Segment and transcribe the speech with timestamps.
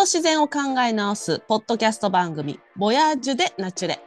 [0.00, 4.00] 人と自然を考え直すポッドキャスト番組ボヤージュでナチュレ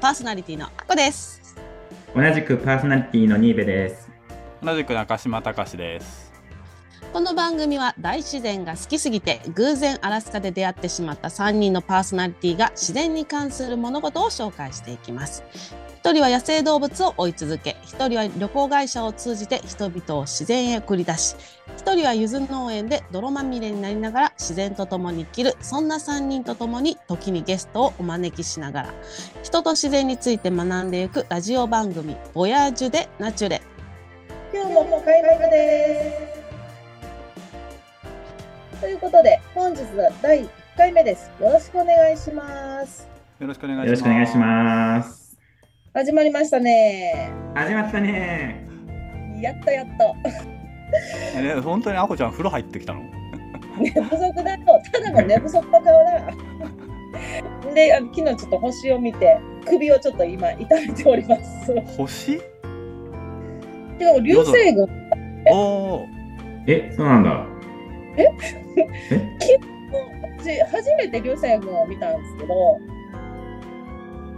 [0.00, 1.56] パーソナリティのあこです
[2.14, 4.08] 同じくパーソナリティのニーベです。
[4.62, 6.21] 同じく中島隆です。
[7.12, 15.44] この番組は大自然が好きすぎて偶然アラスカで出会ってしまった3人のパーソナリティが自然に関する物事を紹介していきます
[15.98, 21.36] 一人は野生動物を追い続け一人は旅行会社を通じて人々を自然へ送り出し
[21.76, 28.94] 一人は柚子農園で泥まみれになりながら自然と共に生きるそんな3人と共に時にゲストをお招きしながら
[29.42, 33.60] 人と自然について学んでいくラジオ番組「ボヤージュでナチュレ」
[34.54, 36.41] 今日ももう開幕です。
[38.82, 41.30] ということで、本日は第1回目です。
[41.40, 43.08] よろしくお願いします。
[43.38, 43.86] よろしくお願いします。
[43.86, 45.38] よろしくお願いします。
[45.94, 47.30] 始まりましたね。
[47.54, 48.66] 始まったね
[49.40, 50.16] やっとやっと。
[51.30, 51.40] す。
[51.40, 53.02] ね、本当にあこちゃん風呂入ってきたの？
[53.78, 56.32] 寝不足だと、ただの寝不足だから。
[57.72, 61.72] で、あの昨日ちょっと星を見て、首をちょっと今痛めております。
[61.96, 62.42] 星？
[64.00, 64.88] でも流星群、
[65.52, 65.54] お
[65.98, 66.06] お。
[66.66, 67.46] え、そうなんだ。
[70.38, 72.78] 私初めて流星群を見たんですけど、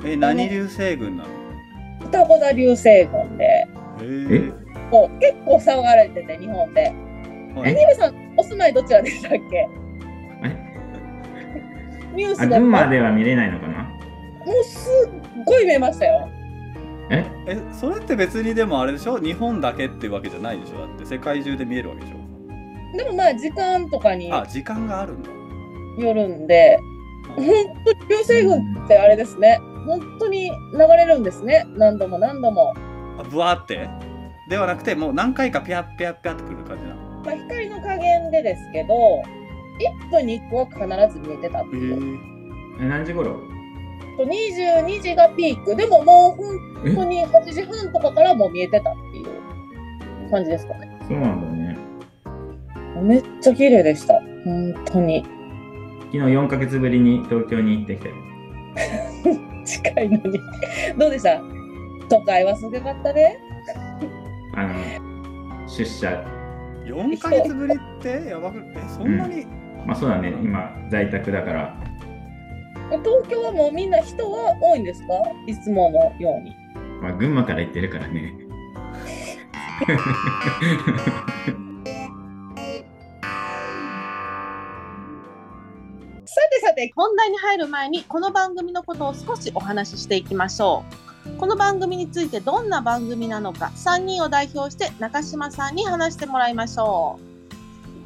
[0.05, 1.29] え、何流星群なの？
[2.07, 3.67] 双子座流星群で、へ
[4.03, 4.53] え？
[4.91, 6.83] こう結構騒がれてて、日本で。
[7.55, 9.69] はいアニメさん、お住まいどちらでしたっけ？
[12.15, 13.89] ニュースで群馬もでは見れないのかな？
[14.45, 16.29] うすっごい見えましたよ。
[17.11, 17.25] え？
[17.47, 19.19] え、それって別にでもあれでしょ？
[19.19, 20.79] 日本だけっていうわけじゃないでしょ？
[20.79, 22.17] だって世界中で見えるわけでしょ？
[22.97, 25.31] でもまあ時間とかにあ、時間があるんだ。
[26.05, 26.79] よるんで、
[27.37, 27.47] 本
[27.85, 29.59] 当に流星群ってあれですね。
[29.87, 31.65] 本当に流れるんですね。
[31.77, 32.75] 何度も何度も。
[33.19, 33.89] あ、ブワーって？
[34.49, 37.23] ではなくてもう何回かピャッピャッピャッってくる感じなの。
[37.25, 39.23] まあ光の加減でですけど、
[40.07, 42.19] 1分に1個は必ず見えてたってへいう。
[42.81, 43.41] え何時頃
[44.17, 45.75] と22時がピーク。
[45.75, 46.43] でももう
[46.85, 50.91] 本当に8時半とかからもう見えてたっていう感じですかね。
[51.09, 51.54] そうなんだね。
[53.03, 54.15] めっちゃ綺麗でした。
[54.45, 55.25] 本当に。
[56.13, 58.11] 昨日4ヶ月ぶりに東京に行ってきて。
[59.65, 60.39] 近いのに。
[60.99, 61.41] どうでした？
[62.09, 63.39] 都会はすごかったね。
[64.55, 64.75] あの、
[65.67, 66.23] 出社。
[66.85, 68.27] 4ヶ月ぶりって？
[68.29, 69.47] やばくえそんなに？
[69.87, 71.77] まあそうだね、今、在宅だから。
[73.03, 75.15] 東京はもうみんな人は多いんですか？
[75.47, 76.55] いつものように。
[77.03, 78.35] まあ群馬から行ってるからね。
[86.85, 90.85] さてさて本題に入る前にこの番組のことを少しお話ししていきましょ
[91.27, 91.39] う。
[91.39, 97.19] この番組についてどんな番組なのか3人を代表して中島さんに話してもらいましょ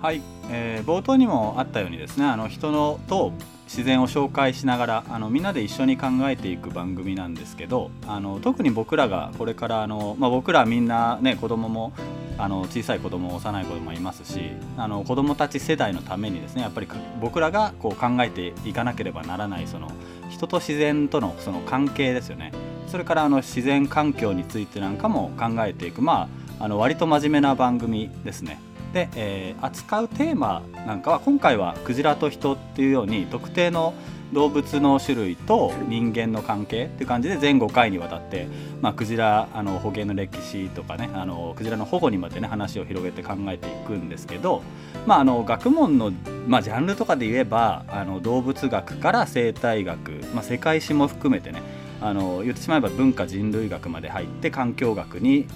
[0.00, 0.05] う。
[0.05, 3.33] はい、えー冒頭にもあったようにですねあの人のと
[3.65, 11.93] 自然を紹介しながらあのみんなで一緒に考えていく番組なんですけどあの特に僕らがこれからあの、まあ、僕らみんなね子供も
[12.38, 16.88] あの小さい子供幼い子供もいますしあの子供たち世代のためにですねやっぱり
[17.21, 19.91] 僕らがこう考えていかなければならないその
[20.31, 22.53] 人と自然とのその関係ですよね
[22.87, 26.28] それからあの自然環境についてなんかも考えていくま
[26.59, 28.60] ああの割と真面目な番組ですね。
[28.93, 33.93] で、えー扱うテーマなんかは今回はクジラと人っていうように特定の
[34.33, 38.47] 動物の種類と人間の関係って感じで全5回にわたって、
[38.83, 44.62] まあ、クジラあの捕鯨の歴史とかねあのクジラの保護にまでね話を広げて考えていくんですけど、
[45.06, 46.12] まあ、あの学問の、
[46.47, 51.62] まあ、ジャンルとかで言えばあの動物学から生態学、まあ、世界史も含めてね
[52.00, 55.47] あの言ってしまえば文化人類学まで入って環境学に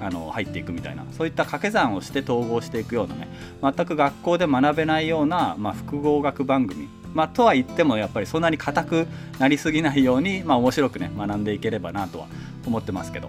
[0.00, 3.28] あの入っていくみたいなそういった掛け算をして統合していくようなね
[3.62, 9.06] 全く学校で学べないような、まあ、複合学番組、まあ、とは言ってもやっぱりそんなに硬く
[9.38, 12.26] なりすぎないように、まあ、面白くね学んでいければなとは
[12.66, 13.28] 思ってますけど。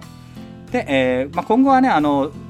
[0.70, 1.88] で、えーまあ、今後はね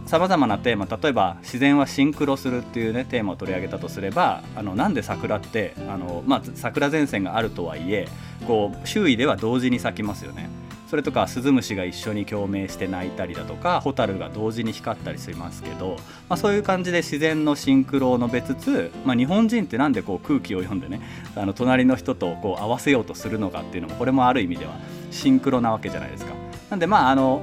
[0.07, 8.09] さまざまなテーマ例えば自然はシンクロするっていうねテーマを取り上げたとすればあのなんで桜ってあの、まあ、桜前線があるとはいえ
[8.47, 10.49] こう周囲では同時に咲きますよね。
[10.89, 15.97] それとかスズムシが一緒に共鳴して鳴いたりだとかホタルが同時に光ったりしますけど、
[16.29, 21.01] まあ、そういう感じで自然のシンクロを述べつつ、まあ、日本人ってなんでこう空気を読んでね
[21.35, 24.75] あの隣の人とこう合わせようとするのかっていうのもこれもある意味では
[25.11, 26.35] シンクロなわけじゃないですか。
[26.71, 27.43] なんでまああの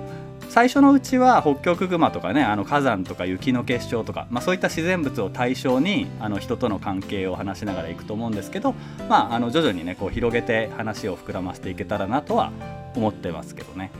[0.49, 8.75] 最初のうちは北極熊とかねあの火山とか雪の結晶とか、まあ、そういった自然物を対象にあの人との関係を話しながらいくと思うんですけど、
[9.09, 12.51] まあ、あの徐々にねこう広げて話を膨らませていけたらなとは
[12.95, 13.91] 思ってますけどね。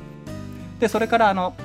[0.80, 1.56] でそれからあの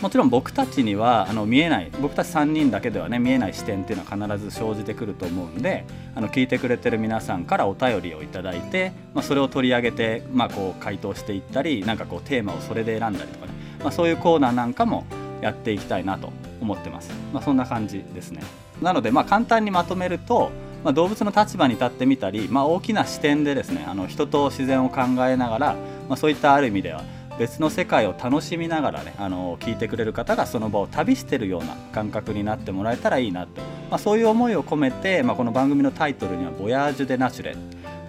[0.00, 15.06] もちろん僕たちにはあの見えない僕たち3人だけではね見えない視点っていうのは必ず生じてくると思うんであの聞いてくれてる皆さんからお便りをいただいて、まあ、それを取り上げて、まあ、こう回答していったりなんかこうテーマをそれで選んだりとかね、まあ、そういうコーナーなんかも
[15.40, 18.42] やっていきたいなと思ってます、ま、そんな感じですね。
[18.82, 20.50] なのでま簡単にまとめると、
[20.84, 25.74] まあ、動物の立場に立ってみたり、まあ、大きな視点でですねあの人と自然を考えながら、
[26.08, 27.02] まあ、そういったある意味では
[27.38, 33.60] 別の世界を楽しみながらねあの聞いてくれる方がその場を旅してるような感覚になってもらえたらいいなと、
[33.90, 37.56] まあ、そういう思いを込めて、まあ、この番組のタイトルには「ボヤージュ・デ・ナチュレ」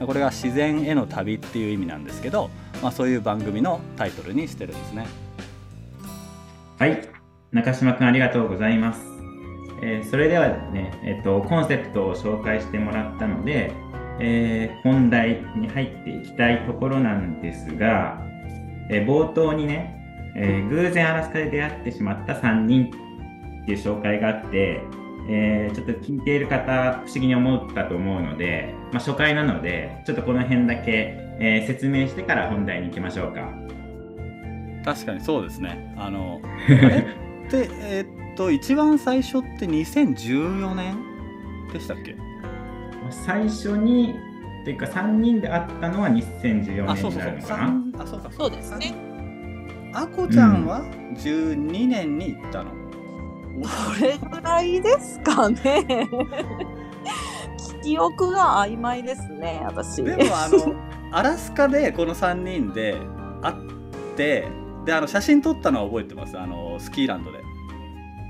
[0.05, 2.49] これが自然への旅っていう意味なんですけど、
[2.83, 5.07] まあ、そういう番組のタイトルにしてるんですね。
[6.77, 7.07] はい。
[7.53, 8.99] 中島くんありがとうございます、
[9.81, 13.71] えーそれではね、えっとコンセプトを紹介してもらったので、
[14.19, 18.21] えー本題に入っていきたいところなんですが、
[18.89, 22.85] えー冒頭にね、えー偶然アラスカで出会ってしまった3人
[23.63, 24.81] っていう紹介があって、
[25.29, 33.49] えーちょっと聞いている方不思議に思ったと思うので、まあ、初回なのでちょっとこの辺だけ、えー説明してから本題に行きましょうか。
[34.85, 36.39] 確かにそうですねあの
[36.69, 40.97] えーっと一番最初って2014年
[41.71, 42.15] でしたっけ？
[43.09, 44.15] 最初に
[44.63, 47.23] というか3人で会ったのは2014年にあそうそうそう。
[47.23, 47.57] なるのかな？
[47.57, 48.31] 三あそうか。
[48.31, 48.95] そうですね。
[49.93, 50.83] あこちゃんは
[51.15, 52.71] 12年に行ったの、
[53.61, 56.09] どれぐらいですかね。
[57.81, 60.03] 記憶が曖昧ですね私。
[60.03, 60.75] でもあの
[61.15, 62.97] アラスカでこの3人で
[63.41, 63.55] 会っ
[64.17, 64.47] て
[64.85, 66.37] であの写真撮ったのは覚えてます。
[66.37, 67.44] あのスキーランドで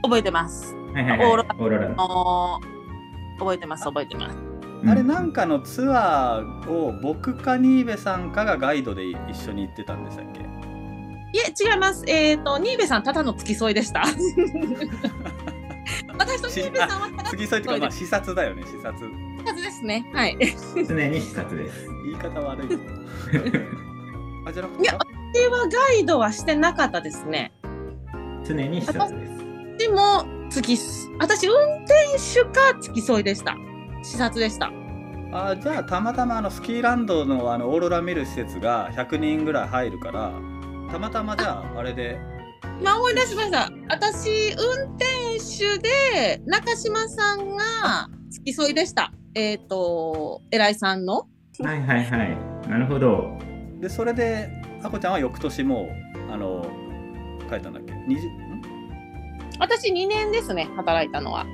[0.06, 0.76] 覚えてます。
[0.94, 2.62] はいはいはい、オーオロラーロラの。
[3.38, 4.38] 覚えてます覚えてます。
[4.38, 10.40] うあれなんかのツアーを僕か新部さんかがガイドで一緒に行ってたんでしたっけ？
[10.40, 10.46] い
[11.40, 12.04] え違います。
[12.08, 14.04] えっ、と新部さんただの付き添いでした。
[16.18, 19.12] 私と新部さんはただ次そいっていうかまあ視察だよね視察
[19.46, 20.06] はずですね。
[20.14, 20.38] はい。
[20.88, 21.88] 常に視察です。
[22.06, 22.68] 言い方悪い
[24.48, 24.98] あじゃなくていや
[25.34, 27.52] 私はガイドはしてなかったですね。
[28.46, 29.35] 常に視察です。
[29.78, 30.80] でも付き
[31.20, 33.56] 私運転手か付き添いでした。
[34.04, 34.72] 視察でした。
[35.32, 40.32] あじゃあたまたまあのスキーランドのあのオーロラ見る施設が100人ぐらい入るから
[40.90, 42.18] たまたまじゃああれで
[42.80, 43.70] 今思い出しました。
[43.90, 45.06] 私運転
[45.40, 49.12] 手で中島さんが付き添いでした。
[49.34, 51.28] えっ、と偉いさんの。
[51.60, 52.38] はいはいはい。
[52.70, 53.38] なるほど。
[53.80, 54.50] でそれで
[54.84, 55.90] あこちゃんは翌年も
[56.30, 56.66] うあの
[57.50, 58.55] 帰ったんだっけ？20ん
[59.60, 61.46] 私2年ですね働いたのは。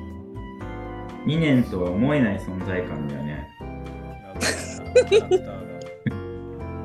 [1.25, 3.48] 2年とは思えない存在感だよね。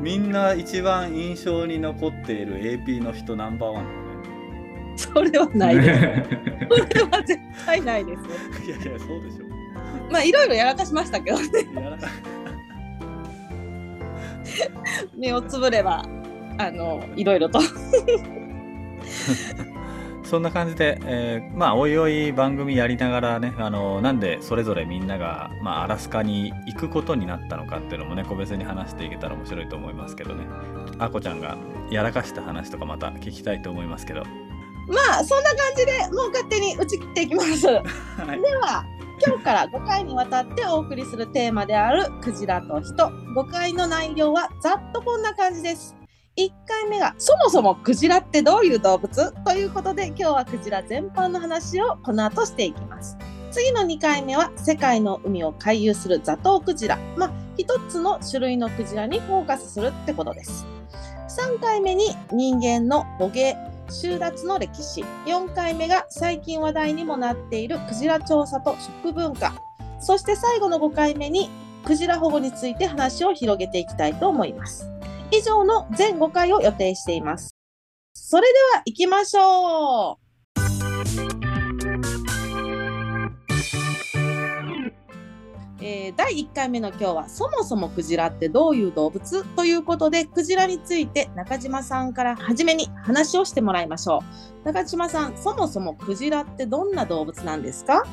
[0.00, 3.96] みんな一番印象に残っている AP の人ナンバーワンだね
[4.96, 6.00] それはないです。
[6.00, 6.04] そ
[6.94, 8.22] れは絶対ないです。
[8.66, 9.46] いやいやそうでしょ
[10.10, 11.46] まあいろいろやらかしましたけどね。
[15.16, 16.04] 目をつぶれば
[16.58, 17.60] あのいろいろと。
[20.26, 30.46] そんな感じで、えーまあおいおい番組やりながらねあのなんでそれぞれみんなが、まあ、アラスカに行くことになったのかっていうのもね個別に話していけたら面白いと思いますけどね。
[30.98, 31.56] あこちゃんが
[31.90, 34.24] やらかした話とかまた聞きたいと思いますけど。
[34.88, 37.66] まあそんな感じでもう勝手に打ち切っていきます。
[37.68, 37.82] は
[38.34, 38.40] い。
[38.40, 38.84] では
[39.24, 43.08] 今日から5回にわたってお送りするテーマであるクジラと人。
[43.08, 45.94] 5回の内容はざっとこんな感じです
[46.38, 49.32] 1回目がそもそもクジラってどういう動物？
[49.44, 53.16] ということで今日はクジラ全般の話をこの後していきます。
[53.50, 56.98] 次の2回目は世界の海を回遊するザトウクジラ。
[57.16, 60.66] まあ一つの種類のクジラにフォーカスするってことです。
[61.28, 63.56] 3回目に人間の捕鯨
[63.88, 65.04] 収奪の歴史。
[65.24, 69.54] 4回目が最近話題にもなっているクジラ調査と食文化。
[70.00, 71.48] そして最後の5回目に
[71.86, 74.90] クジラ保護について話を広げていきたいと思います。
[75.30, 77.54] 以上の全5回を予定しています。
[78.14, 80.26] それでは行きましょう。
[85.82, 94.22] えー第1回目の今日はそもそもクジラってどういう動物ということでクジラについて中島さんから初めに話をしてもらいましょ
[94.64, 94.66] う。
[94.66, 98.04] 中島さんそもそもクジラってどんな動物なんですか？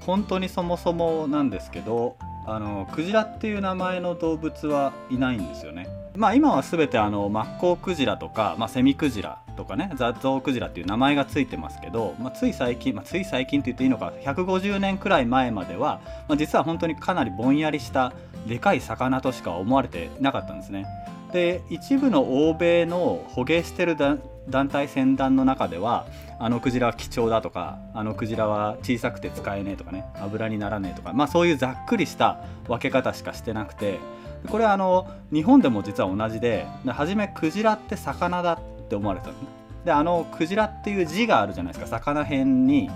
[0.00, 5.86] 本当にそもそもなんですけどあのクジラっていう名前の動物はいないんですよね。
[6.18, 18.12] まあ今は全てあのマッコウクジラとか、まあ、セミクジラとかねザゾウクジラっていう名前がついてますけど、まあ、つい最近、まあ、つい最近って言っていいのか150年くらい前までは、まあ、実は本当にかなりぼんやりした
[18.48, 20.86] でかい魚としか思われてなかったんですね。
[21.32, 26.06] で一部の欧米の捕鯨してる団体船団の中では
[26.40, 33.98] あのクジラは貴重だとかあのクジラは小さくて使えねえとかね油にならねえとか、まあ、そういうざっくりした分け方しかしてなくて
[34.46, 39.46] これはあの日本でも実は同じでで初めクジラって魚だって思われてたのね。
[39.84, 41.98] であのクジラっていう字があるじゃないですか。
[41.98, 42.90] 魚辺に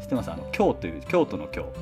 [0.00, 0.30] 知ってます？
[0.30, 1.72] あの京という京都の京。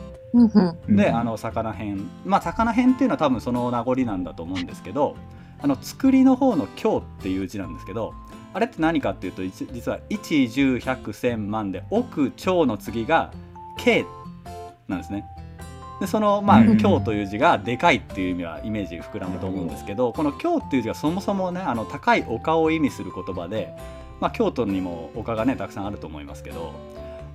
[0.89, 5.15] であの魚辺まあ魚辺っていうのは多分その名残なんだと思うんですけど
[5.61, 8.15] あの作りの方の「京」っていう字なんですけど
[8.55, 13.31] あれって何かっていうと実は1十百千万で億兆の次が
[13.77, 14.07] 「K」
[14.89, 15.27] なんですね。
[16.03, 23.73] でそのまあうん「京」という字がでかいっていう意味はイメージ膨らむと思うんですけどこの「京」っていう字がそもそもねあの高い丘を意味する言葉で、
[24.21, 26.73] まあ、京都にも丘がねたくさんあると思いますけど、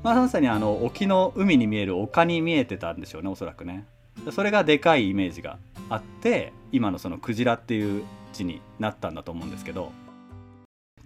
[0.03, 3.85] まあ、まさにあの沖の海に見える丘に見えてたんでしょうねおそらくね。
[4.25, 5.59] でそれがでかいイメージが
[5.89, 9.93] あって今のそのクジラっていう字になったんだと思うんですけど。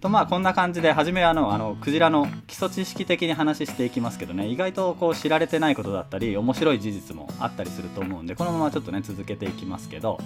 [0.02, 4.48] とまあこんな感じで初めはあのあのクジラの基礎知識的に話していきますけどね。
[4.48, 10.18] 意外とこう知られてないことだったり面白い事実もあったりすると思うんでこのままちょっとね続けていきますけど。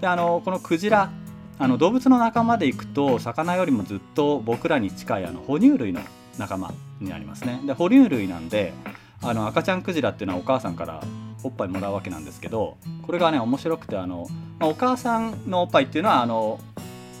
[0.00, 1.10] であのこのクジラ
[1.58, 6.00] あの動物の仲間でいくと魚よりもずっと僕らに近いあの哺乳類の
[6.38, 7.60] 仲間になりますね。
[7.66, 8.72] で哺乳類なんで
[9.20, 11.02] あの赤ちゃんクジラっていうのはお母さんから
[11.42, 14.26] おっぱいもらうわけなんですけどこれがね面白くてあの、
[14.58, 16.60] まあお母さんのおっぱいっていうのはあの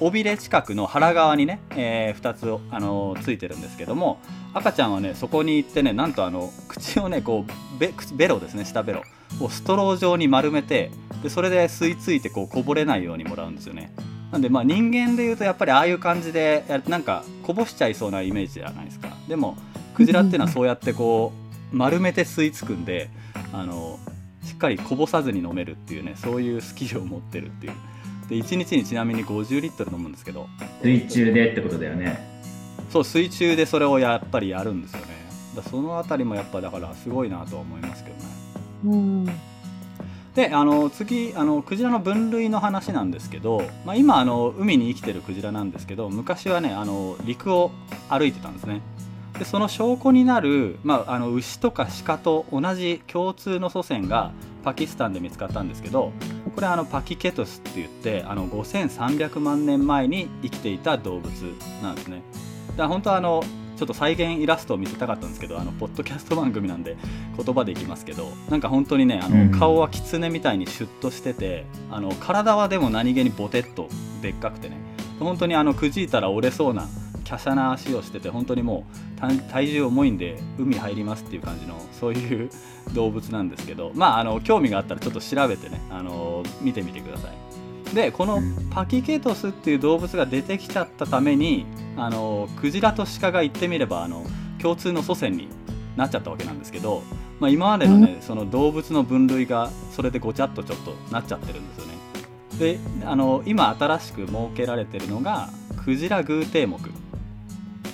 [0.00, 4.18] 尾びれ近くの腹側にね、え2つあのついてるんですけども
[4.54, 9.02] 赤ちゃんはねそこに行ってねなんとあの口をねこうベ口ベロですね下ベロ。
[9.40, 10.90] をストロー状に丸めて
[11.22, 13.92] でそれで吸い付いてこうこぼれないようにもらうんですよね。
[14.32, 19.08] なんでまあ人間でいうとやっぱりああいう感じでやなんかこぼしちゃいそうなイメージじゃないですか。
[19.28, 19.56] でも
[19.94, 21.32] クジラっていうのはそうやってこ
[21.72, 23.10] う丸めて吸い付くんで
[23.52, 23.98] あの
[24.44, 27.72] しっかりこぼさずに飲めるっていうねそういうスキルを持ってるっていう
[28.28, 30.48] で1日にちなみに50リットル飲むんですけど。
[30.82, 32.18] 水中でってことだよね。
[32.90, 35.06] そう水中でそれをやっぱりやるんですよね。
[35.56, 38.22] だそのあたりもやっぱだからすごいなとは思いますけどね。
[38.84, 39.26] うん。
[40.34, 47.72] であの次あのクジラの分類の話なんですけど、まあ、今あの海に生きてるクジラなんですけど昔はねあの陸を
[48.08, 48.80] 歩いてたんですね。
[49.38, 54.32] でその証拠になる、まあ、あの牛とか鹿と同じ共通の祖先が
[54.62, 56.12] パキスタンで見つかったんですけど
[56.54, 61.30] これあのパキケトスって言ってあの5300万年前に生きていた動物
[61.82, 62.22] なんですね。
[62.76, 63.42] だ本当はあの
[63.76, 66.96] ちょっと再現イラストを見せたかったんですけどあのポッドキャスト番組なんで
[67.36, 69.50] 言葉でいきますけどなんか本当にねあの、うん。
[69.52, 73.88] 顔はキツネみたいにシュッとしててあの体はでも何気にボテッと
[74.20, 74.76] でっかくてね。
[75.20, 76.88] 本当にあのくじいたら折れそうな
[77.28, 82.50] 華奢な足をしてて本当にもう体体重重いんで海入りますっていう感じのそういう
[82.94, 87.94] 動物なんですけど まああの興味があったらちょっと調べてねあの見てみてください。
[87.94, 91.64] でこのうんパキケトスっていう動物が出てきちゃったために
[91.96, 94.24] あのクジラとシカが言ってみればあの
[94.60, 95.48] 共通の祖先に
[95.96, 97.02] なっちゃったわけなんですけど、
[97.40, 101.94] まあ、今までのね、その動物の分類がそれでごちゃっとちょっとなっちゃってるんですよね。
[102.58, 105.48] であの今新しく設けられてるのが
[105.84, 106.78] クジラ偶定目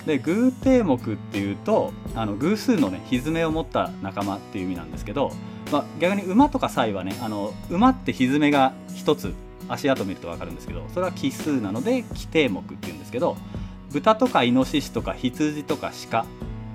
[0.06, 5.32] で偶定目っていうとあの偶数のね蹄を持った仲間っていう意味なんですけど、
[5.72, 9.32] まあ、逆に馬とかサイはねあの馬って蹄が一つ
[9.68, 13.36] 足跡見ると分かるんですけどそれは奇数なので奇定目っていうんですけど
[13.92, 16.26] 豚とかイノシシとか羊とか鹿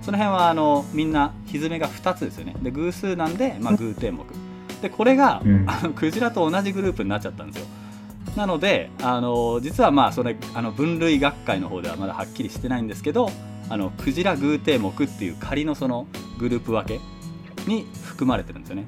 [0.02, 2.56] その辺はあのみんな蹄が2つですよね。
[2.62, 4.24] で偶数なんで、まあ、偶定目
[4.82, 5.66] でこれが、うん。
[5.68, 7.68] あのクジラと同じグループになっちゃったんですよ
[8.36, 13.30] なのであの実はまあそれあの分類学会の方ではまだはっきりしてないんですけど
[13.70, 16.08] あのクジラ偶定目っていう仮のその
[16.40, 17.00] グループ分け
[17.70, 18.86] に含まれてるんですよね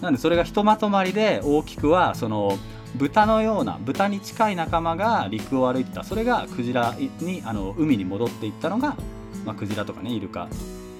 [0.00, 2.58] なんでそれがひとまとまりで大きくはその
[2.96, 8.96] 豚のような豚に近い仲間が陸を歩いてたそれがクジラにあの海に戻っていったのが、
[9.44, 10.48] まあ、クジラとかねイルカっ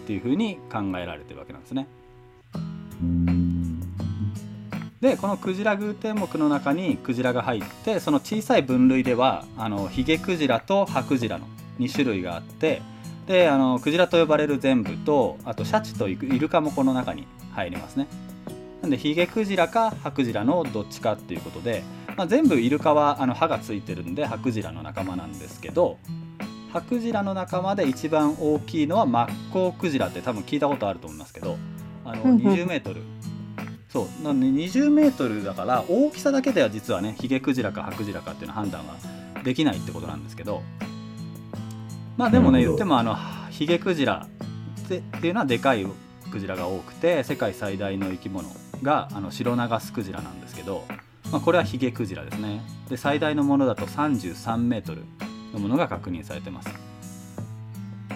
[0.07, 1.87] ていうふうに考えられてるわけなんですね。
[5.03, 11.47] うんでこのクジラ偶天目の中にクジラが入ってその小さい分類ではあのヒゲクジラとハクジラの
[11.79, 12.83] 2種類があって
[13.27, 18.09] であのクジラと呼ばれる全部とあとシャチとイルカもこの中に入りますね。
[18.81, 21.83] なんでヒゲクジラかハクジラのどっちかっていうことで、
[22.17, 25.99] まあ、全部イルカはあの歯がついてるんでハクジラの仲間なんですけど
[26.73, 31.57] ハクジラの仲間で一番大きいのはマッコウクジラって多分聞いたことあると思いますけど
[32.05, 33.03] あのうんうん20メートル
[33.89, 34.25] そう。
[34.25, 38.97] なんで20メートルだから大きさだけでは実はねヒゲクジラかハクジラかっていうのは判断は
[39.43, 40.63] できないってことなんですけど。
[42.17, 43.17] まあでもね言ってもあの
[43.51, 44.27] ヒゲクジラ
[44.85, 45.87] ってっていうのはでかい
[46.33, 48.49] クジラが多くて世界最大の生き物
[48.83, 50.85] があのシロナガスクジラなんですけど、
[51.31, 52.61] まあ、これはヒゲクジラですね。
[52.89, 55.05] で最大のものだと33メートル
[55.53, 56.71] のものが確認されてます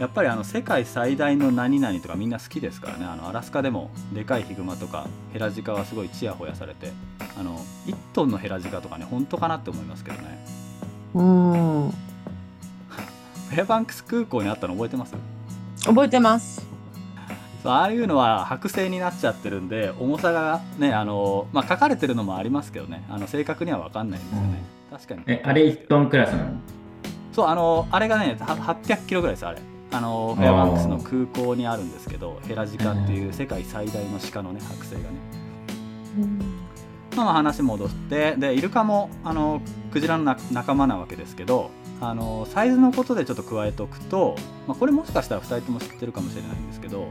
[0.00, 3.04] やっぱりあの世界最大の何々とかみんな好きですからね。
[3.04, 6.92] あのアラスカでもでかいヒグマとかヘラジカはすごいチヤホヤされて
[7.38, 10.44] あの1トンのヘラジカとかね本当かなって思いますけどね。
[11.14, 11.90] うん。
[13.50, 15.14] フェアバンクス空港にあったの覚えてます？
[15.84, 16.66] 覚えてます。
[17.62, 23.04] そうああいうのは剥製になっちゃってるんで重さがねあの、まあ、書かれてるのもありますけどね。
[23.08, 25.22] あの正確には分かんないんですよね、確かに。
[25.26, 26.50] え、あれ1トンクラスなの？
[27.32, 29.60] そうあのあれがねは800キロぐらいですあれ
[29.92, 35.06] あのフェアバンクスの空港にあるんですけどヘラジカっていう世界最大の鹿のね剥製がね。
[37.14, 39.60] まあまあ話戻ってでイルカもあの
[39.92, 41.70] クジラのな仲間なわけですけど
[42.00, 44.34] あのサイズのことでちょっと加えておくと、
[44.66, 47.06] まあ、これもしかしたら2人とも知ってるかもしれないんですけど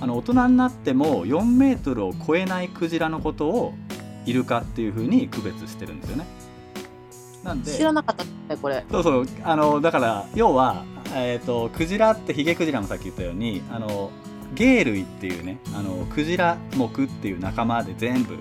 [0.00, 3.74] あの大人になっても4メートルを超えないクジラのことを
[4.26, 6.26] イルカっていうふうに区別してるんですよね。
[7.46, 7.72] なんで。
[7.72, 8.84] 知らなかったね、これ。
[8.90, 10.84] そうそうあのだから要は、
[11.14, 14.10] えー、とクジラってヒゲクジラもさっき言ったようにあの
[14.54, 18.36] 鯨類っていうねあのクジラ目っていう仲間で全部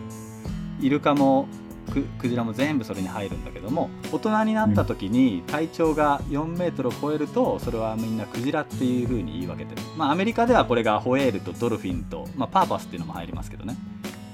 [0.82, 1.48] イルカも
[1.92, 9.82] ククジラも全部それに入るんだけども大人になった時に体長が4メートルを超えるとそれはみんなクジラっていう風に言い分けてる。
[9.96, 13.78] まあアメリカではこれがホエールとドルフィンと、まあ、パーパスっていうのも入りますけどね。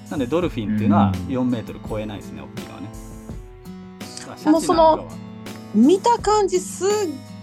[0.10, 2.90] なんでドルフィンっていうのは4メートル超えないですね大きいのはね
[4.46, 5.08] もうその
[5.74, 6.88] 見た感じすっ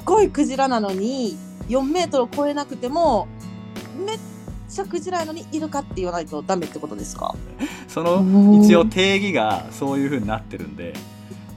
[0.05, 1.37] ごいクジラなのに
[1.69, 3.28] 4メートルを超えなくても
[4.07, 4.19] めっ
[4.69, 7.35] ちゃクジラやのにイルカって言わないとダメってことですか？
[7.88, 10.95] その一応定義がそういう風になってるんで。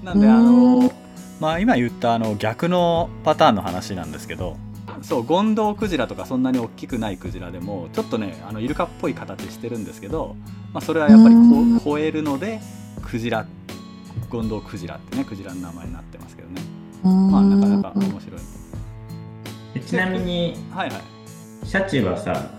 [0.04, 0.80] なんであうん。
[0.82, 0.94] の
[1.40, 4.58] まあ今言ったあの逆のパターンの話なんですけど
[5.02, 10.36] そうゴンドウクジラとかそんなに大きくないクジラでもちょっとねあのイルカっぽい形してるんですけど、
[10.74, 11.36] まあ、それはやっぱり
[11.84, 12.62] 超えるので
[13.04, 13.46] クジラ
[14.32, 16.62] ゴンドウクジラってねクジラの名前になってますけどね。
[17.04, 18.40] まあなかなか面白い
[19.74, 21.02] でちなみに、はいはい。
[21.66, 22.50] シャチはさ、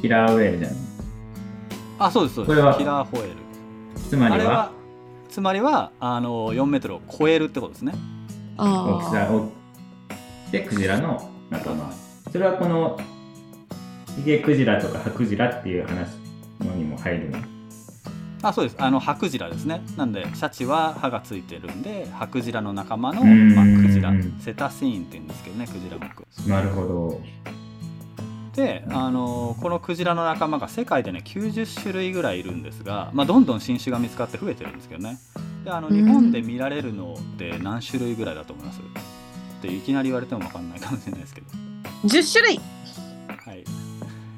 [0.00, 0.72] キラーウェールじゃん。
[1.98, 3.36] あそうですそうでこれはすキラーホエール。
[4.08, 4.72] つまりは、
[5.28, 7.94] つまりはあの4メートルを超えるってことですね。
[8.56, 9.48] 大きさあを。
[10.50, 11.92] でクジラの仲間。
[12.30, 12.98] それはこの
[14.16, 16.10] ヒゲクジラとかハクジラっていう話
[16.60, 17.38] のにも入るの？
[18.42, 18.76] あそうです。
[18.78, 19.82] あのハクジラですね。
[19.96, 24.12] なんでシャチは歯がついてるんでハクジラの仲間の、まあ、クジラ。
[24.40, 27.20] セタシーンって言うんですけどねクジラ目なるほど。
[28.54, 35.18] であのこのクジラの仲間が世界でね90種類ぐらいいるんですが、まあ、どんどん新種が見つかって増えてるんですけどね。
[35.64, 38.80] であのうん日本で見られるのって何種類ぐらいだと思います？
[38.80, 38.82] っ
[39.62, 41.46] ていきなり言われても分かんないかもしれないですけど。
[42.04, 42.60] 10種類。
[43.44, 43.64] はい。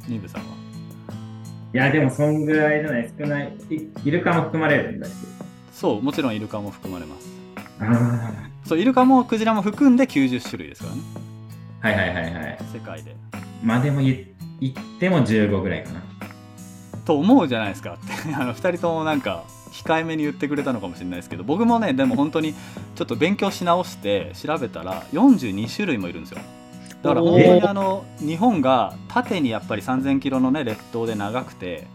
[0.09, 0.62] ニブさんは？
[1.75, 3.57] いや、でもそんぐらいじゃない、少ない。
[3.71, 5.11] いイルカも含まれるんだっ
[5.73, 7.29] そうもちろんイルカも含まれます
[8.69, 11.01] そうイルカもクジラも含んで90種類ですからね
[11.83, 11.89] あ。
[11.89, 12.59] はいはいはいはい。
[12.73, 13.17] 世界で
[13.65, 14.27] まあでも言
[14.61, 16.03] 言っても15ぐらいかな。
[17.05, 22.55] と思うじゃないですかって あの2人ともなんか控えめに言ってくれたのかもしれないですけど僕もねでも本当に
[22.95, 26.39] ちょっと勉強し直して調べたら42種類もいるんですよ
[27.03, 31.87] だから本当にあの日本が縦にやっぱり3000キロのね列島で長くて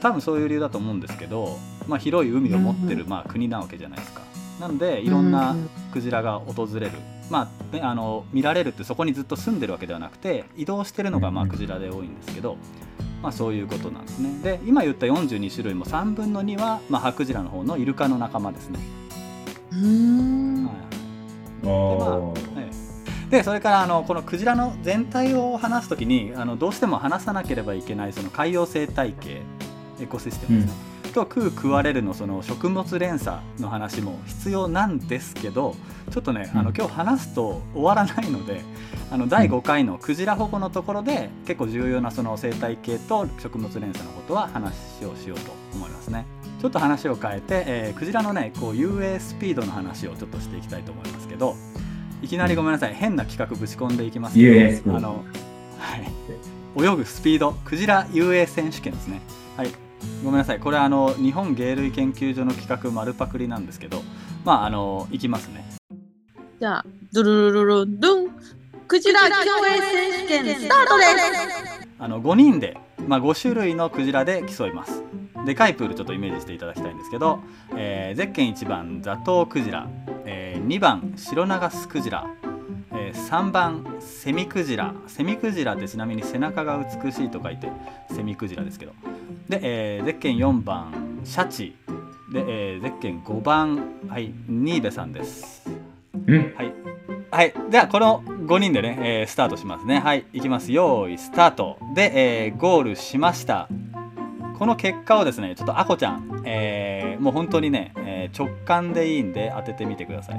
[0.00, 4.22] 多分そういう理由だと思うんですけど、まあ、広い海を持ってるまあ国なわけじゃないですか。
[4.60, 5.56] なのでいろんな
[5.92, 6.92] クジラが訪れる、
[7.28, 12.56] まあね、あの見られるってそこにずっと住んでるわけではなくて移動してるのがまあクジラで多いんですけど、
[13.20, 14.30] まあ、そういうことなんですね。
[14.42, 18.78] で今言った42種類も3分の2は、まあ、ハクジラの方のイルカの仲間ですね、
[19.72, 20.64] うーん。
[20.66, 20.74] はい。
[21.66, 22.54] おー。
[22.54, 22.63] はい
[23.30, 29.42] でそれからあのこのクジラの全体を話すときにあのどうしても話さなければいけないその海洋生態系
[30.00, 35.76] エコシステムですね、と食う食われるのその食物連鎖の話も必要なんですけど
[36.10, 36.76] ちょっとね、あのうん。
[36.76, 38.60] 今日話すと終わらないので
[39.10, 46.26] あの第5回のクジラ保護のところで結構重要なその生態系と食物連鎖のことは話をしようと思いますね。
[46.60, 51.56] ちょっと話を変えて、えークジラのねこう遊泳スピードの話をちょっとしていきたいと思いますけど
[52.24, 52.94] いきなりごめんなさい。
[52.94, 54.34] 変な企画ぶち込んでいきます。
[54.34, 55.22] けどあの、
[55.78, 57.52] はい、泳ぐスピード。
[57.66, 59.20] クジラ遊泳選手権ですね。
[59.58, 59.68] はい。
[60.24, 60.58] ごめんなさい。
[60.58, 64.00] これあの日本鯨類研究所の企画丸パクリなんですけど。
[64.42, 65.66] まああのいきますね。
[66.60, 68.30] じゃあドゥルルルルンドゥン。
[68.88, 71.88] クジラ競泳選手権スタートです。
[71.98, 75.02] あの5人で、まあ、5種類のクジラで競います。
[75.44, 77.40] でかいプールちょっとイメージしていただきたいんですけど、
[77.76, 79.86] えーゼッケン1番ザトウクジラ、
[80.24, 82.26] えー2番シロナガスクジラ、
[82.92, 87.70] えー3番セミクジラセミクジラってちなみに背中が美しいと書いて
[88.10, 88.92] セミクジラですけど。
[89.48, 91.76] で、えーゼッケン4番シャチ
[92.32, 95.68] で、えーゼッケン5番はいニーベさんです。
[96.26, 96.54] うん。
[96.56, 96.72] はい、
[97.30, 99.98] はい、ではこの5人でね、えースタートしますね。
[99.98, 100.24] はい。
[100.32, 100.70] いきます。
[100.72, 101.78] よーいスタート。
[101.94, 103.68] で、えーゴールしました。
[104.58, 110.36] この結果をですねちょっとあこちゃん、えーもう本当にね、えー直感でいいんで当ててみてください。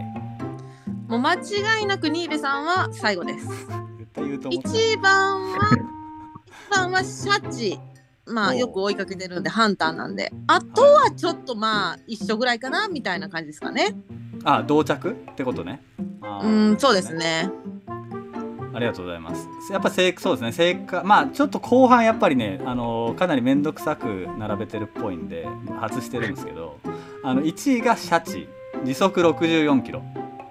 [1.07, 3.47] もう間違いなく新部さんは最後です。
[3.99, 4.69] 絶対言うと思った。
[4.69, 5.57] 一番は
[6.47, 7.79] 一番はシャチ。
[8.27, 10.31] まあよく追いかけてるんでハンターなんで。
[10.47, 13.95] あとはちょっとまあ一緒ぐらいかなみたいな感じですかね。
[14.45, 15.09] あ同着？
[15.11, 15.83] ってことね。
[16.21, 17.49] あうーんそうですね。
[18.73, 19.47] ありがとうございます。
[19.71, 20.51] やっぱ正そうですね。
[20.51, 25.47] 正解まあちょっと後半やっぱりねあのかなり面倒くさく並べてるっぽいんで
[25.81, 26.79] 外してるんですけど
[27.23, 28.47] あの1位がシャチ。
[28.83, 30.03] 時速64キロ。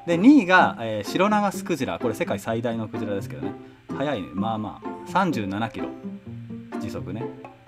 [0.07, 1.99] で2位が、えー、シロナガスクジラ。
[1.99, 3.53] これ世界最大のクジラですけどね。
[3.97, 4.29] 速いね。
[4.33, 5.11] まあまあ。
[5.11, 5.87] 37キロ。
[6.81, 7.25] 時速ね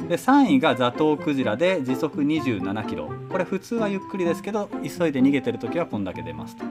[0.09, 6.64] で3位がザトウクジラで時速27キロこれ普通はゆっくりですけど急いで逃げてる時はこんだけ出ますと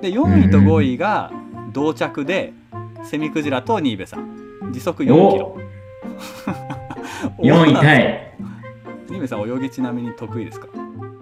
[0.00, 1.32] で4位と5位が
[1.72, 2.52] 同着で
[3.04, 5.56] セミクジラとニーベさん時速4キロ
[7.38, 8.32] 4 位タイ。
[9.10, 10.66] ニーベさん泳ぎちなみに得意ですか？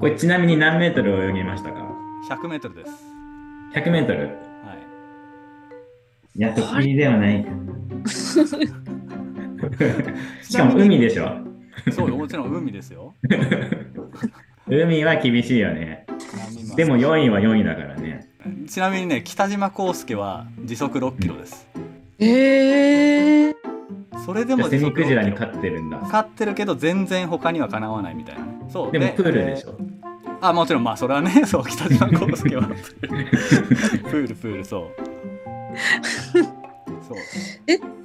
[0.00, 1.86] これちなみに何メートル泳ぎましたか
[2.30, 2.90] ？100メートルです
[3.74, 4.18] ?100 メートル。
[4.20, 4.28] はい
[6.36, 7.46] いや、得意ではない。
[10.42, 11.30] しかも海でしょ？
[11.92, 13.14] そうよもちろん海ですよ
[14.66, 16.06] 海は厳しいよね。
[16.76, 18.26] でも4位は4位だからね。
[18.68, 21.66] ちなみにね北島康介は時速6キロです
[22.18, 23.56] ええ
[24.24, 25.98] それでもセミクジラに勝勝ってるんだ。
[26.20, 29.78] ってるけど全然他にはかなわないみたいなねそうでもプールでしょょ。
[30.40, 34.88] あもちろんまあそれはね そう北島康介はプール プールそう
[37.06, 37.18] そう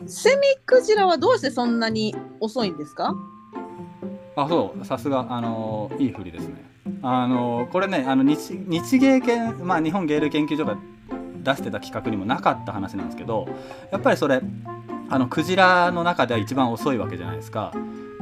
[0.09, 3.13] セミクジラはどうしてそんなに遅いんですか？
[4.41, 6.65] あそうさすがあのーいい振りですね。
[7.01, 10.77] あのーこれねあの日日芸研まあ日本芸類研究所が
[11.43, 13.47] 出してた企画にもなかった話なんですけど
[13.91, 14.41] やっぱりそれ
[15.09, 17.73] あのクジラの中では一番遅いわけじゃないですか。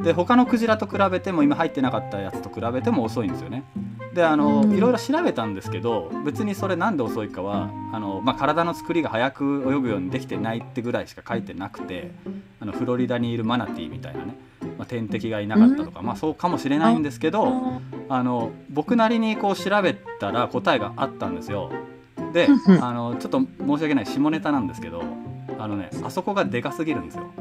[0.03, 3.63] で他のクジラと比べても今入ってなかったやつと比べても遅いんですよね。
[4.13, 4.75] であの、うん。
[4.75, 12.11] いろいろ調べたんですけど別にそれなんで遅いかはあの、まあ、体の作りが速く泳ぐようにできてないってぐらいしか書いてなくて
[12.59, 14.35] あのフロリダにいるマナティーみたいなね、
[14.77, 21.71] まあ、天敵がいなかったとか、まあそうかもしれないんですけどあの僕なりにこう調べたら答えがあったんですよ。
[22.33, 22.47] で
[22.81, 25.03] あのちょっと申し訳ない下ネタなんですけど
[25.57, 27.31] あのねあそこがでかすぎるんですよ。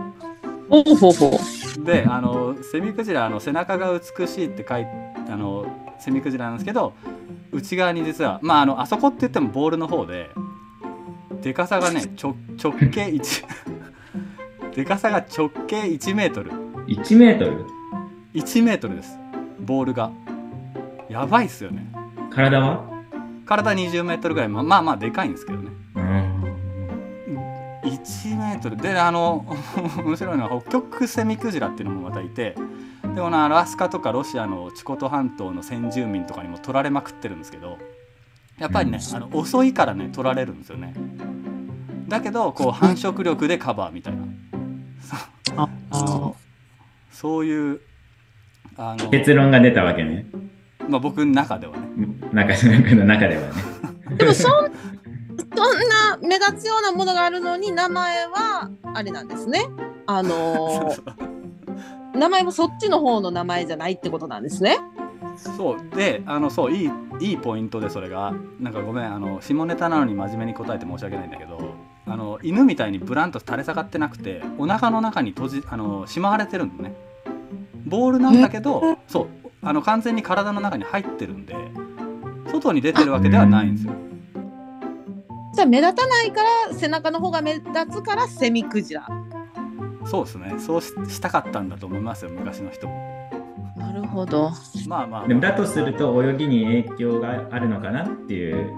[0.69, 1.39] ほうほうほ
[1.81, 1.85] う。
[1.85, 4.91] であのセミクジラあの背中が美しいって書いて
[5.29, 5.67] あの
[5.99, 6.95] セミクジラなんですけど
[7.53, 10.31] 内側に実はまああのあそこって言ってもボールの方で
[11.43, 13.45] でかさがね直直径1
[14.75, 17.67] でかさが直径1メートル1メートル
[18.35, 19.19] ？1メートルです。
[19.61, 20.13] ボールが。
[21.09, 21.91] やばいっすよね。
[22.31, 22.85] 体は？
[23.45, 24.49] 体20メートルぐらい。
[24.49, 25.71] ままあまあでかいんですけどね。
[25.97, 26.27] うん。
[27.83, 28.77] 1メートル。
[28.77, 29.45] であの
[30.05, 32.55] 面白いのは北極セミクジラっていうのもまたいて
[33.15, 37.79] でこのアラスカとかロシアのチコト半島の先住民とかにも取られまくってるんですけど
[38.59, 40.95] やっぱりね、あの遅いからね取られるんですよね。
[42.09, 44.23] だけどこう繁殖力でカバーみたいな。
[45.01, 46.37] そうああの
[47.17, 47.81] そういう
[48.77, 50.27] あの、結論が出たわけね。
[50.87, 51.89] まあ、僕の中ではね
[52.33, 53.49] 中中の中ではね。
[54.19, 59.67] でもそんそんな目立つようなものがあるのに名前はあれなんですね。
[60.07, 61.37] あのー
[62.17, 64.79] 名前もそっちの方の名前じゃないってことなんですね。
[65.37, 71.75] そうであのそういいいいポイントでそれがなんかごめんあの下ネタなのに真面目に答えて申し訳ないんだけど
[72.07, 76.95] あの犬みたいにブランと垂れ下がってなくてお腹の中に閉じあのしまわれてるんだね
[77.87, 79.27] ボールなんだけどそう
[79.63, 81.55] あの完全に体の中に入ってるんで
[82.51, 83.95] 外に出てるわけではないんですよ
[85.55, 89.09] じゃあ目立たないから背中の方が目立つからセミクジラ。
[90.05, 92.95] そうですねそうししたかったんだと思いますよ昔の人も
[93.77, 94.53] なるほど。
[94.87, 98.71] まあまあでもだとすると泳ぎに影響があるのかなっていう。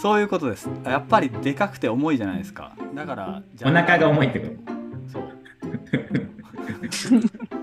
[0.00, 5.12] そういうことですやっぱりでかくて重いじゃないですかだからお腹が重いってこと。
[5.12, 5.28] そう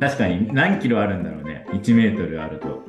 [0.00, 1.66] 確かに何キロあるんだろうね。
[1.72, 2.82] 1メートルあると。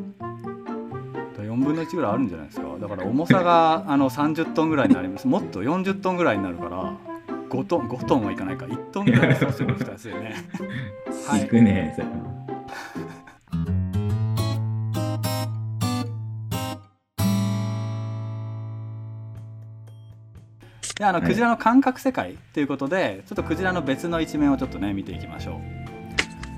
[1.52, 2.78] 4分の1ぐらいあるんじゃないですか。
[2.80, 5.28] だから重さがあの30トンぐらいになります。
[5.28, 6.98] もっと40トンぐらいになるから
[7.50, 8.66] 5トン5トンはいかないか。
[8.66, 10.36] 1トンぐらいのそうする2つでね。
[11.28, 11.44] はい。
[11.44, 11.94] いくね。
[11.96, 12.08] それ。
[21.02, 21.28] であのはい。
[21.28, 25.81] クジラの感覚世界ということでちょっとクジラの別の一面をちょっとね見ていきましょう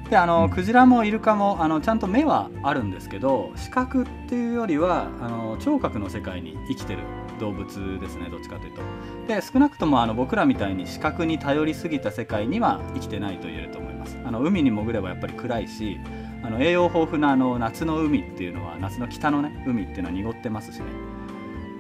[0.10, 7.00] であのクジラもイルカもあのちゃんと目はあるんですけど視覚っていうよりはあの聴覚の世界に生きてる
[7.40, 8.82] 動物ですねどっちかというと。
[9.28, 14.18] で少なくともあの僕らみたいに視覚に頼りすぎた世界には生きてないと言えると思います。
[14.24, 16.00] あの海に潜ればやっぱり暗いし
[16.44, 20.86] あの栄養豊富なあの夏の海っていうのは夏の北のね海っていうのは濁ってますしね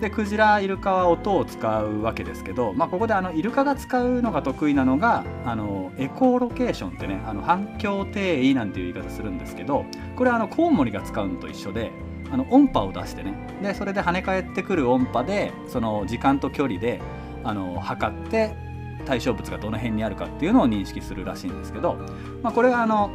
[0.04, 9.86] でクジライルカは音を使うわけですけど、まあ、ここであのイルカが使うのが得意なのがあのエコーロケーションってねあの反響定位なんていう言い方するんですけど
[10.18, 11.92] これはあのコウモリが使うのと一緒で
[12.30, 17.00] あの音波を出してねでそれで跳ね返ってくる音波でその時間と距離で
[17.46, 18.58] あの測って
[19.06, 21.96] 対象物がどの辺にあるかっていうのを認識するらしいんですけど、
[22.42, 23.10] まあ、これはあの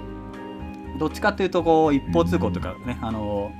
[0.99, 3.53] どっちかっていうとこう一方通行というかねあの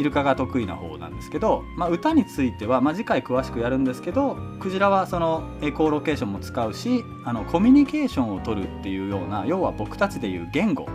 [0.00, 10.86] イルカが得意な方なんですけど、まあ、歌については、まあ、次回詳しくやるんですけどクジラはそのエコーロケーションも使うしあのコミュニケーションを取るっていうような要は僕たちでいう言語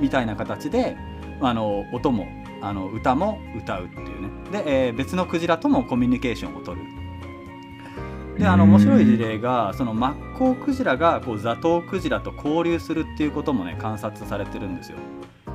[0.00, 0.96] みたいな形で
[1.40, 2.26] あの音も
[2.62, 4.28] あの歌も歌うっていうね。
[4.52, 6.86] で、えー、別のクジラともコミュニケーションを取る。
[8.38, 14.98] であの面白い事例がそのマッコウクジラがこうザトウクジラと交流するっていうこともね観察されてるんですよ。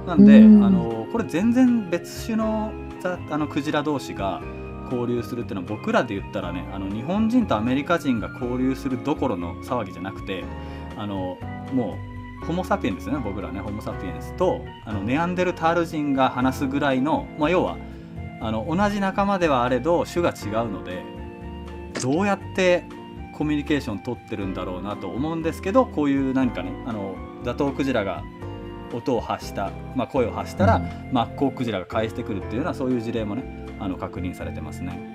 [0.05, 0.39] なんであ
[0.69, 2.71] のこれ全然別種の
[3.29, 4.41] あのクジラ同士が
[4.85, 10.43] 交流するっていうのは僕らで言ったらねあの日本人とアメリカ人が交流するどころの騒ぎじゃなくて
[10.97, 11.37] あの
[11.73, 11.97] も
[12.41, 17.77] うホモ・サピエンですね僕らねホモ・サピエンスとあのネアンデルタール人が話すぐらいの、まあ、要は
[18.41, 21.03] あの同じ仲間ではあれど種が違うので
[22.01, 22.85] どうやって
[23.33, 28.23] コミュニケーション取ってるんだろうなと思うんですけどこういう何かねあのザトウクジラが
[28.95, 30.81] 音を発した、まあ、声を発したら、
[31.11, 33.43] マッコウクジラが返してくるっていうようなそういう事例もね
[33.79, 35.14] あの確認されてますね。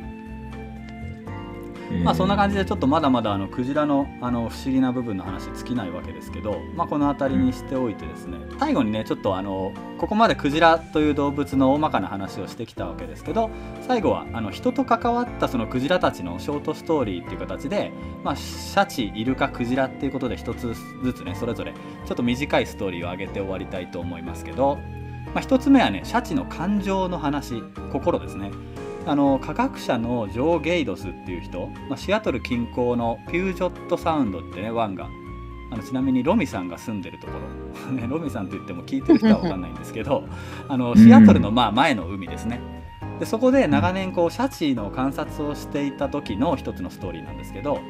[2.04, 13.50] まあそんな感じでちょっとまだまだあのクジラのあの不思議な部分の話尽きないわけですけど、まあ、この辺りにしておいてですね最後にねちょっとあのここまでクジラという動物の大まかな話をしてきたわけですけど
[13.86, 24.76] 最後はあの人と関わったそのクジラたちのショートストーリーっていう形で、まあ、シャチイルカクジラっていうことで一つずつねそれぞれちょっと短いストーリーを上げて終わりたいと思いますけど、
[25.34, 28.50] まあ、1つ目はねシャチの感情の話心ですね。
[29.06, 35.08] あの科学者のジョー・ゲイドスっていう人、まあ、シアトル近郊のピュージョットサウンドってね湾が。
[35.72, 37.34] あのちなみにロミさんが住んでるとこ
[37.86, 40.24] ろ、 ね、ロミさんといっても聞いてる人は分かんないんですけど
[40.68, 42.60] あのシアトルのまあ前の海ですね。
[43.20, 47.80] でそこで長年こうシャチの観察をしていた時の一つのストーリーなんですけど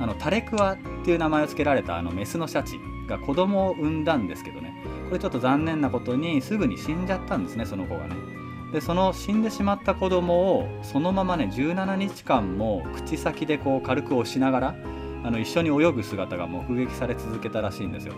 [0.00, 4.72] あのタレクワっていう名前を付けられたあのメスのシャチが子供を産んだんですけどね。
[5.08, 8.14] これちょっと残念なことにすぐに死んじゃったんですねその子がね
[8.72, 14.74] でその死んでしまった子供をそのままね17日間も口先でこう軽く押しながら
[15.24, 18.14] あの一緒に泳ぐ姿が目撃され続けたらしいんですよ。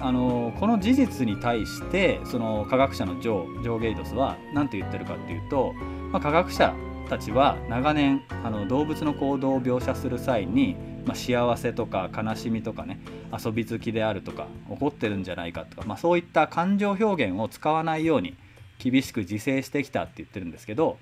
[0.00, 5.72] あのこの事実に対してその科学者のジョー・ジョー・ゲイドスは何て言ってるかっていうと、
[6.12, 6.74] まあ、科学者
[7.08, 12.98] たちは長年あの動物の行動を描写する際に、まあ、幸せとか悲しみとかね
[13.32, 18.36] 遊び好きであるとか怒ってるんじゃないかとか、まあ、そういった感情表現を使わないように
[18.78, 20.98] 厳しく自制してきたって言ってるんですけど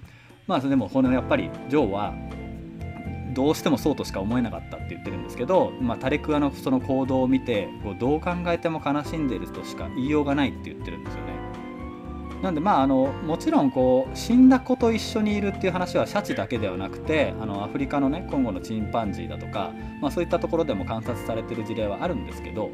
[0.46, 2.14] まあでもこのやっぱりジョーは
[3.34, 11.32] どうしてもそうとしか思えなかったって言ってるんですけど、まあ、タレクワのその行動を見てこうどう考えても悲しんでいるとしか言いようがないって言ってるんですよね。
[12.42, 22.70] なんでまああのもちろんこう死んだ子と一緒にいるっていう話はシャチだけではなくてあのアフリカのねコンゴのチンパンジーだとか、まあ、そういったところでも観察されてる事例はあるんですけど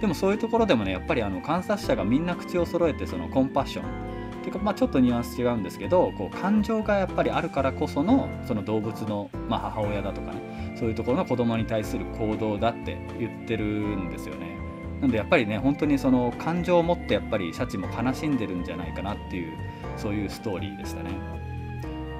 [0.00, 4.09] でもそういうところでもねやっぱりあの観察者がみんな口を揃えてそのコンパッション
[4.40, 14.58] ていうか、まあ、ちょっとニュアンス違うんですけどこう感情がやっぱりあるからこそのその動物の、まあ、母親だとかねそういうところの子供に対する行動だって言ってるんですよね。
[15.00, 19.56] なんでやっぱりね本当にその感情を持ってやっぱりシャチも悲しんでるんじゃないかなっていう
[19.96, 21.10] そういうストーリーでしたね。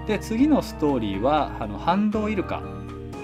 [0.06, 2.62] で次のストーリーはあの反動イルカ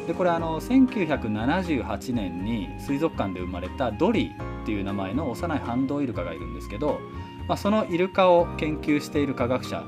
[0.06, 7.00] でこれあの1978年に水族館で生まれたドリーっていう名前の幼い反動イルカがいるんですけど
[7.48, 9.84] まあ、そのイルカを研究している科学者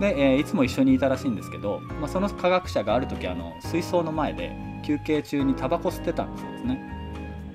[0.00, 4.54] で、えー、いつも一緒にいたらしいんですけど、まあ、その科学者がある時あの水槽の前で
[4.84, 6.96] 休憩中にタバコ吸ってたんですね。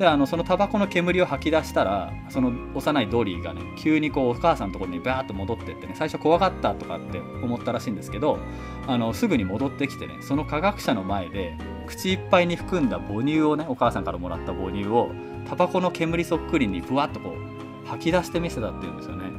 [0.02, 8.40] であのそのタバコの煙を吐き出したらその幼いドリーがね急にこうお母さんのところにバーッと戻ってってね最初怖がったとかって思ったらしいんですけど
[8.88, 15.12] あのすぐに戻ってきてねその科学者の前で口いっぱいに含んだ母乳をねお母さんからもらった母乳を
[15.48, 17.36] タバコの煙そっくりにふわっとこ
[17.86, 19.31] う吐き出してみせたっていうんですよね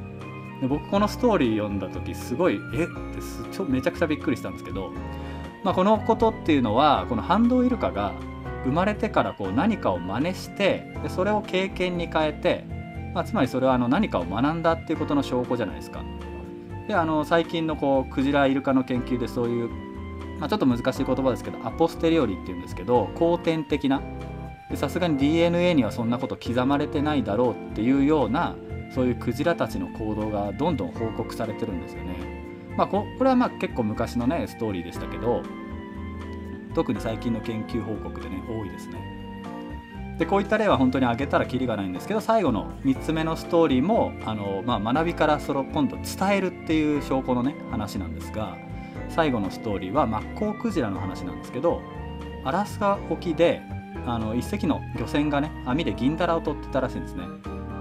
[0.63, 2.85] で僕このストーリー読んだ時すごいえ？
[2.85, 4.93] ってすちょめちゃくちゃびっくりしたんですけど、
[5.65, 8.15] まあ、このことっていうのはこの反動イルカが
[8.65, 12.65] 生まれてからこう何かを真似してでそれを経験に変えて、
[13.13, 16.05] まあ、つまりそれはあの何かを学んだっていうことの証拠じゃないですか。
[16.87, 19.69] であの最近のこうクジライルカの研究でそういう、
[20.39, 24.01] まあ、ちょっと難しい言葉ですけどアポステリオリっていうんですけど後天的な
[24.75, 28.57] さすがに DNA にはそんなこと刻まれてないだろうっていうような
[28.95, 32.15] そういうクジラたちの行動がどんどん報告されてるんですよね。
[32.77, 35.43] まあ、これはまあ結構昔のねストーリーでしたけど
[36.75, 39.23] 特に最近の研究報告でね多いですね。
[40.19, 48.57] でこういった例は本当に挙げたらキリがないんですけど最後の3つ目のストーリーもあの、まあ、学びからその今度伝えるっていう証拠のね話なんですが
[49.09, 51.83] 最後のストーリーはマッコウクジラの話なんですけど
[52.45, 53.63] アラスカ沖で
[54.07, 57.25] あの一隻の漁船がね網で銀だらを取ってたらしいんですね。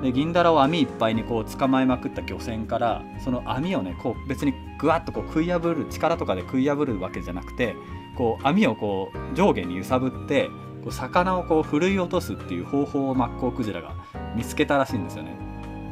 [0.02, 7.76] で銀だらを網いっぱいにこう捕まえまくった漁船からその網をねこう別にぐわっとこう食い破る力とかで食い破るわけじゃなくて
[8.16, 10.50] こう網をこう上下に揺さぶって
[10.84, 13.94] こう魚をこうふるい落とすっていう方法をマッコウクジラが
[14.36, 15.36] 見つけたらしいんですよね。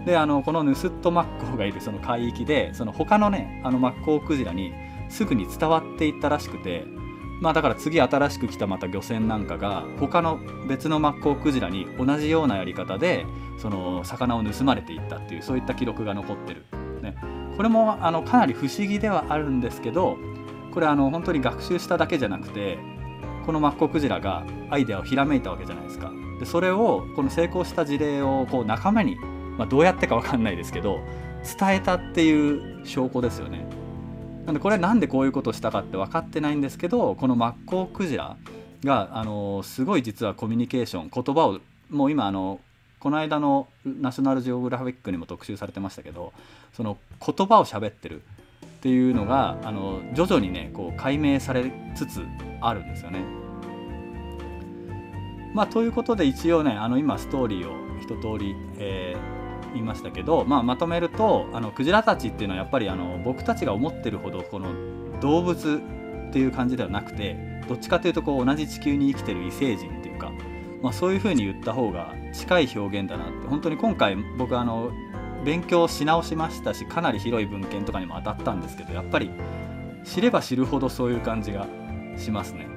[0.05, 4.73] であのこのヌスットマッコウがいるその海域でその他のねあのマッコウクジラに
[5.09, 6.85] すぐに伝わっていったらしくて
[7.39, 13.25] まあだから次新しく来たまた漁船なんかが他の別のマッコウクジラに同じようなやり方で
[13.57, 16.65] その魚を盗まれていったっていうそういった記録が残ってる、
[17.01, 17.15] ね、
[17.55, 20.17] これもあのかなり不思議ではあるんですけど
[20.73, 22.77] これあの本当に学習しただけじゃなくて
[23.45, 26.11] このマッコウクジラがアイデアをひらめいたわけじゃないですか。
[26.39, 29.17] でそれをこの成功した事例をこう仲間に、
[29.57, 30.99] まあ、どうやってか分かんないですけど
[31.59, 33.65] 伝えたっていう証拠ですよね。
[34.49, 38.35] なんでこれなんでこういうことをしたかって分かってないんですけどこのマッコウクジラ
[38.83, 41.59] があのすごい実はコミュニケーション言葉を
[41.91, 42.59] もう今あの
[42.99, 46.33] この間のナショナルジオグラフィックにも特集されてましたけど
[46.73, 48.23] その言葉を喋ってる
[48.65, 52.25] っていうのがあの徐々にねこう解明されつつ
[52.59, 53.23] あるんですよね。
[55.53, 59.38] まあ、ということで一応ねあの今ストーリーを一通り、えー、
[59.73, 64.69] 言いましたけど、まあ、まとめるとあのクジラたちっていうのはやっぱりあの僕たちが思ってるほどこの
[65.19, 65.81] 動物
[66.29, 67.35] っていう感じではなくて
[67.67, 70.31] どっちかというとこう同じ地球に生きてる異星人っていうか、
[70.81, 74.91] まあ、そういうふうに言った方が近い表現だなって本当に今回僕あの
[75.45, 79.31] 勉強し直しましたしかなり広い文献とかにも当たったんですけどやっぱり
[80.03, 81.67] 知れば知るほどそういう感じが
[82.17, 82.67] しますね。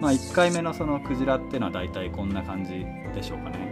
[0.00, 3.69] まあ1回目のそのクジラっていうのは大体こんな感じでしょうかね。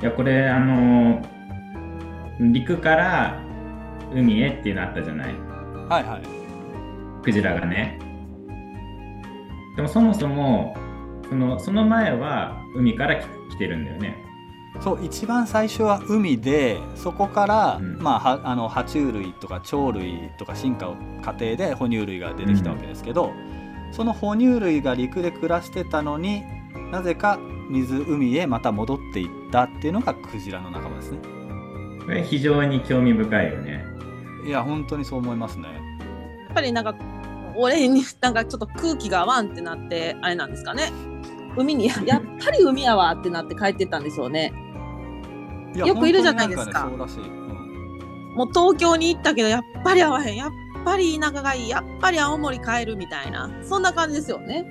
[0.00, 1.20] いやこれあの
[2.52, 3.38] 陸から
[4.14, 5.34] 海へっていうのあったじゃない？
[5.88, 6.22] はいはい。
[7.22, 7.98] クジラがね。
[9.76, 10.74] でもそもそも
[11.28, 14.16] そのその前は海から来来てるんだよね。
[14.80, 17.98] そう一番最初は海でそこから、うん。
[17.98, 23.32] まあ、はあの爬虫類とか鳥類とか進化を過程で哺乳類が出てきたわけですけど、
[23.92, 26.42] その哺乳類が陸で暮らしてたのに
[26.90, 27.38] なぜか
[27.70, 31.18] 水海へまた戻っていったっていうのがクジラの仲間ですね。
[32.04, 33.84] これ非常に興味深いよね。
[34.44, 35.68] いや本当にそう思いますね。
[35.68, 36.94] やっぱりなんか
[37.56, 40.90] 俺になんかちょっと空気が合わんってなってあれなんですかね。
[41.56, 44.52] 海にや やっぱり海やわってなって帰ってったんでしょうね。
[45.74, 48.34] やよくいるじゃないですかねそうらしい、うん。
[48.34, 50.36] もう東京に行ったけどやっぱり合わへん。
[50.36, 50.50] やっ
[50.84, 51.68] ぱり田舎がいい。
[51.68, 53.48] やっぱり青森帰るみたいな。
[53.62, 54.66] そんな感じですよね。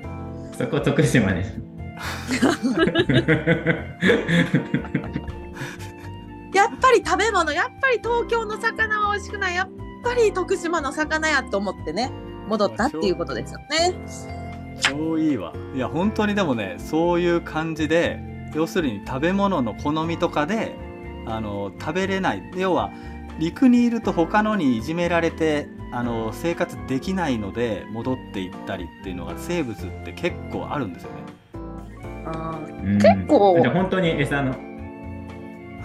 [0.57, 1.68] そこ徳島です
[6.53, 9.55] やっぱり食べ物やっぱり東京の魚は美味しくない。
[9.55, 9.69] やっ
[10.03, 12.12] ぱり徳島の魚やと思ってね
[12.47, 13.93] 戻ったっていうことですよね。
[14.81, 15.53] 超いいわ。
[15.75, 18.19] いや本当にでもねそういう感じで
[18.53, 20.75] 要するに食べ物の好みとかで
[21.27, 22.43] あの食べれない。
[22.55, 22.91] 要は
[23.39, 31.18] 陸にいると他のにいじめられてあの生活できないので戻っていったりっていうのが生物って結構あるんですよね。
[32.83, 33.59] 結構。
[33.61, 34.55] じゃあ本当に餌の。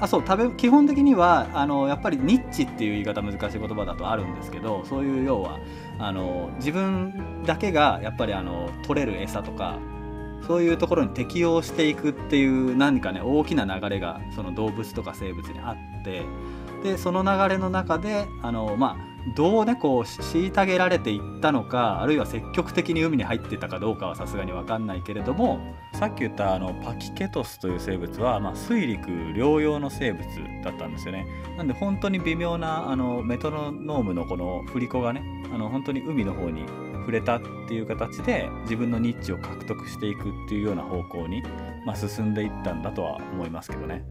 [0.00, 5.60] あそう食べ基本的にはあのやっぱりニッチっていう言い方難しい言葉だとあるんですけどそういう要は
[5.98, 9.78] あの自分だけがやっぱりあの取れる餌とか
[10.46, 16.22] そういうところに適応していくっていう何かね大きな流れがその動物とか生物にあって
[16.82, 25.60] でその流れの中であのまあどうねこう虐げられていったのかあるいは積極的に海に入ってたかどうかはさすがに分かんないけれども
[25.94, 30.26] さっき言ったあのパキケトスという生物は、まあ、水陸両用の生物
[30.62, 31.26] だったんですよね。
[31.56, 35.22] なんで本当に微妙なあのメトロノームのこの振り子がね
[35.52, 36.66] あの本当に海の方に
[37.00, 41.42] 触れたっていう形で自分のニッチを獲得していくっていうような方向に、
[41.86, 44.04] まあ、進んでいったんだとは思いますけどね。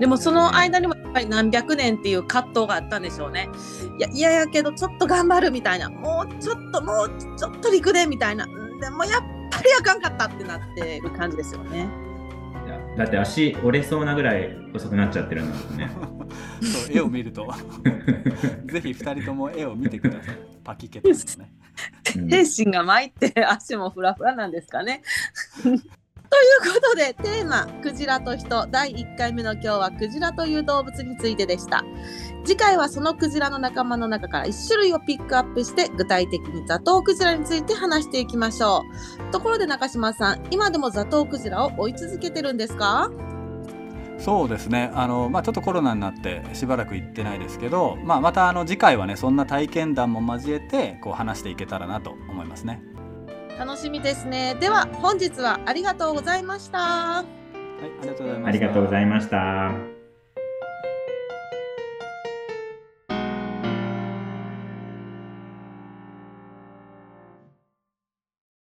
[0.00, 3.50] でもその間にもやっぱり何百年っていう葛藤があったんでしょうね。
[3.98, 11.86] いや嫌やけどちょっと頑張るみたいなもうちょっともうちょっと陸でみたいなうんでもやっぱりあかんかったってなってる感じですよね。
[12.66, 15.90] いやだって足折れそうなぐらい細くなっちゃってるんだもんね。
[16.64, 17.46] そう絵を見ると
[18.64, 21.52] ぜひ2人とも絵を見てくださいパキケですね
[22.16, 25.02] うん精神が参って足もフラフラなんですかね。
[26.30, 31.84] ということでテーマ「クジラと人」第1回目の今日はクジラという動物についてでした。
[32.44, 38.84] 次回はそのクジラの仲間の中から1種類をピックアップして具体的にザトウクジラについて話していきましょ
[39.28, 39.32] う。
[39.32, 43.10] ところで中島さん今でもザトウクジラを追い続けてるんですか？
[44.18, 52.82] そうですねあの、まあ、ちょっとコロナになってしばらく行ってないですけど、まあ、またあの次回はねそんな体験談も交えてこう話していけたらなと思いますね。
[53.60, 54.56] 楽しみですね。
[54.58, 56.78] では本日はありがとうございました。
[56.78, 57.24] は
[57.82, 58.48] い、ありがとうございました。
[58.48, 59.99] ありがとうございました。